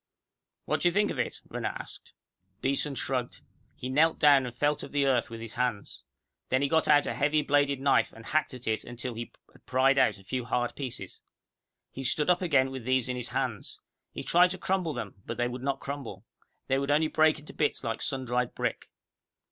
"What 0.65 0.81
do 0.81 0.87
you 0.87 0.91
think 0.91 1.11
of 1.11 1.19
it?" 1.19 1.41
Renner 1.47 1.75
asked. 1.79 2.13
Beeson 2.61 2.95
shrugged. 2.95 3.41
He 3.75 3.87
knelt 3.87 4.17
down 4.17 4.47
and 4.47 4.57
felt 4.57 4.81
of 4.81 4.91
the 4.91 5.05
earth 5.05 5.29
with 5.29 5.39
his 5.41 5.53
hands. 5.53 6.03
Then 6.49 6.63
he 6.63 6.67
got 6.67 6.87
out 6.87 7.05
a 7.05 7.13
heavy 7.13 7.43
bladed 7.43 7.79
knife 7.79 8.11
and 8.11 8.25
hacked 8.25 8.55
at 8.55 8.67
it 8.67 8.83
until 8.83 9.13
he 9.13 9.31
had 9.53 9.63
pried 9.67 9.99
out 9.99 10.17
a 10.17 10.23
few 10.23 10.43
hard 10.45 10.73
pieces. 10.75 11.21
He 11.91 12.03
stood 12.03 12.31
up 12.31 12.41
again 12.41 12.71
with 12.71 12.83
these 12.83 13.07
in 13.09 13.15
his 13.15 13.29
hands. 13.29 13.79
He 14.11 14.23
tried 14.23 14.49
to 14.49 14.57
crumble 14.57 14.95
them, 14.95 15.21
but 15.27 15.37
they 15.37 15.47
would 15.47 15.61
not 15.61 15.79
crumble. 15.79 16.25
They 16.65 16.79
would 16.79 16.89
only 16.89 17.07
break 17.07 17.37
into 17.37 17.53
bits 17.53 17.83
like 17.83 18.01
sun 18.01 18.25
dried 18.25 18.55
brick. 18.55 18.89